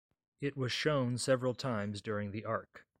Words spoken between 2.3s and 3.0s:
the arc.